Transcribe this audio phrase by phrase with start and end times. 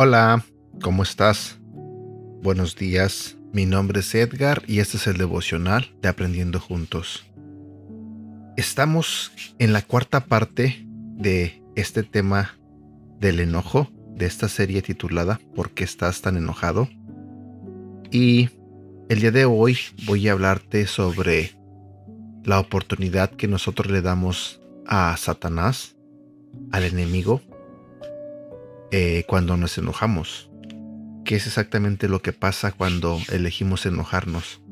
[0.00, 0.44] Hola,
[0.80, 1.58] ¿cómo estás?
[2.40, 7.26] Buenos días, mi nombre es Edgar y este es el devocional de Aprendiendo Juntos.
[8.56, 12.56] Estamos en la cuarta parte de este tema
[13.18, 16.88] del enojo, de esta serie titulada ¿Por qué estás tan enojado?
[18.10, 18.50] Y
[19.08, 21.52] el día de hoy voy a hablarte sobre
[22.44, 25.96] la oportunidad que nosotros le damos a Satanás,
[26.72, 27.40] al enemigo,
[28.90, 30.50] eh, cuando nos enojamos.
[31.24, 34.62] ¿Qué es exactamente lo que pasa cuando elegimos enojarnos?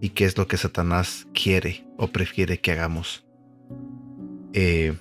[0.00, 3.24] ¿Y qué es lo que Satanás quiere o prefiere que hagamos?
[4.52, 4.96] Eh,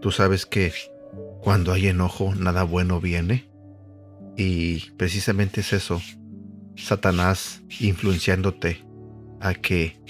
[0.00, 0.72] Tú sabes que
[1.42, 3.48] cuando hay enojo nada bueno viene.
[4.36, 6.00] Y precisamente es eso.
[6.76, 8.84] Satanás influenciándote
[9.40, 10.00] a que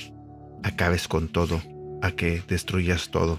[0.62, 1.62] acabes con todo,
[2.02, 3.38] a que destruyas todo.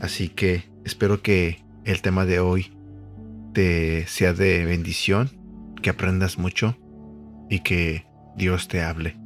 [0.00, 2.72] Así que espero que el tema de hoy
[3.52, 5.30] te sea de bendición,
[5.82, 6.76] que aprendas mucho
[7.48, 9.16] y que Dios te hable.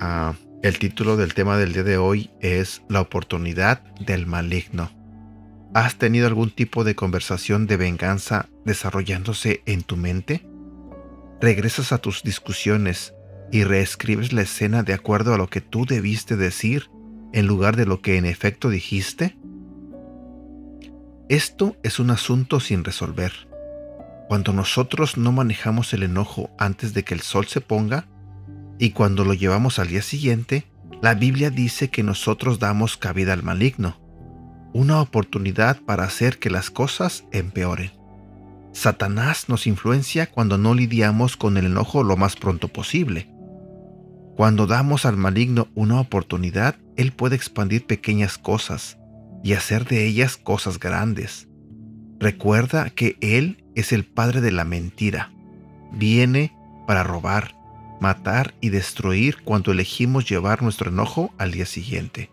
[0.00, 4.90] Ah, el título del tema del día de hoy es La oportunidad del maligno.
[5.72, 10.44] ¿Has tenido algún tipo de conversación de venganza desarrollándose en tu mente?
[11.40, 13.14] ¿Regresas a tus discusiones
[13.52, 16.90] y reescribes la escena de acuerdo a lo que tú debiste decir
[17.32, 19.38] en lugar de lo que en efecto dijiste?
[21.28, 23.32] Esto es un asunto sin resolver.
[24.28, 28.08] Cuando nosotros no manejamos el enojo antes de que el sol se ponga,
[28.80, 30.66] y cuando lo llevamos al día siguiente,
[31.00, 33.99] la Biblia dice que nosotros damos cabida al maligno,
[34.72, 37.90] una oportunidad para hacer que las cosas empeoren.
[38.72, 43.28] Satanás nos influencia cuando no lidiamos con el enojo lo más pronto posible.
[44.36, 48.96] Cuando damos al maligno una oportunidad, él puede expandir pequeñas cosas
[49.42, 51.48] y hacer de ellas cosas grandes.
[52.18, 55.32] Recuerda que Él es el Padre de la mentira.
[55.92, 56.52] Viene
[56.86, 57.54] para robar,
[58.00, 62.30] matar y destruir cuando elegimos llevar nuestro enojo al día siguiente.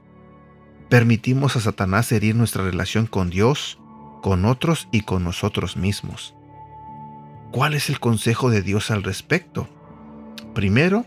[0.90, 3.80] Permitimos a Satanás herir nuestra relación con Dios,
[4.22, 6.34] con otros y con nosotros mismos.
[7.52, 9.68] ¿Cuál es el consejo de Dios al respecto?
[10.54, 11.06] Primero,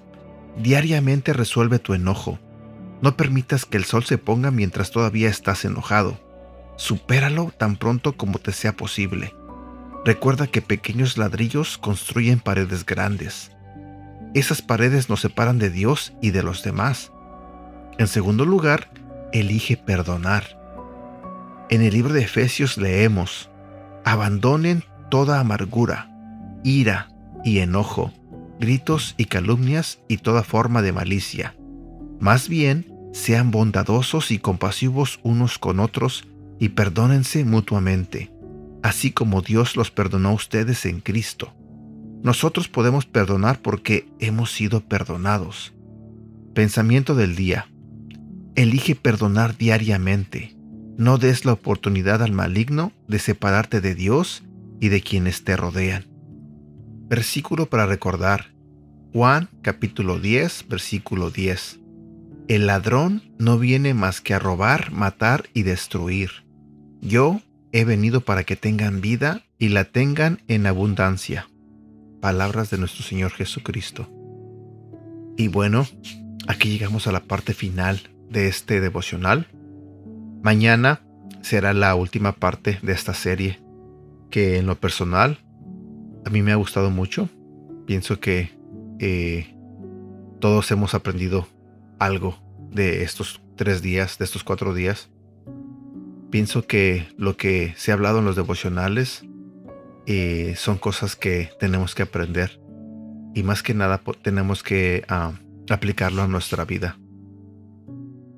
[0.57, 2.39] diariamente resuelve tu enojo
[3.03, 6.21] no permitas que el sol se ponga mientras todavía estás enojado.
[6.77, 9.35] Supéralo tan pronto como te sea posible.
[10.05, 13.53] Recuerda que pequeños ladrillos construyen paredes grandes.
[14.35, 17.11] Esas paredes nos separan de Dios y de los demás.
[17.99, 18.91] En segundo lugar,
[19.33, 20.59] elige perdonar.
[21.69, 23.51] En el libro de Efesios leemos,
[24.05, 26.11] abandonen toda amargura,
[26.65, 27.09] ira
[27.45, 28.13] y enojo,
[28.59, 31.55] gritos y calumnias y toda forma de malicia.
[32.19, 38.31] Más bien, sean bondadosos y compasivos unos con otros y perdónense mutuamente,
[38.83, 41.55] así como Dios los perdonó a ustedes en Cristo.
[42.23, 45.73] Nosotros podemos perdonar porque hemos sido perdonados.
[46.55, 47.71] Pensamiento del día.
[48.57, 50.57] Elige perdonar diariamente.
[50.99, 54.43] No des la oportunidad al maligno de separarte de Dios
[54.81, 56.07] y de quienes te rodean.
[57.09, 58.53] Versículo para recordar.
[59.13, 61.81] Juan capítulo 10, versículo 10.
[62.49, 66.31] El ladrón no viene más que a robar, matar y destruir.
[67.01, 67.41] Yo
[67.73, 71.49] he venido para que tengan vida y la tengan en abundancia.
[72.21, 74.11] Palabras de nuestro Señor Jesucristo.
[75.37, 75.87] Y bueno,
[76.49, 79.49] aquí llegamos a la parte final de este devocional.
[80.43, 81.03] Mañana
[81.43, 83.61] será la última parte de esta serie,
[84.31, 85.39] que en lo personal
[86.25, 87.29] a mí me ha gustado mucho.
[87.87, 88.51] Pienso que
[88.99, 89.55] eh,
[90.41, 91.49] todos hemos aprendido
[91.99, 92.39] algo
[92.71, 95.11] de estos tres días, de estos cuatro días.
[96.31, 99.25] Pienso que lo que se ha hablado en los devocionales
[100.07, 102.61] eh, son cosas que tenemos que aprender
[103.35, 105.33] y más que nada tenemos que ah,
[105.69, 106.97] aplicarlo a nuestra vida.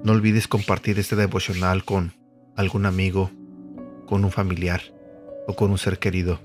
[0.04, 2.12] No olvides compartir este devocional con
[2.56, 3.30] algún amigo,
[4.06, 4.82] con un familiar
[5.46, 6.40] o con un ser querido.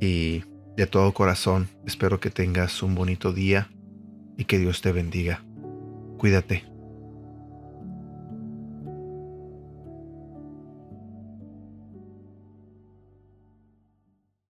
[0.00, 0.44] Y
[0.76, 3.68] de todo corazón espero que tengas un bonito día
[4.36, 5.42] y que Dios te bendiga.
[6.18, 6.75] Cuídate.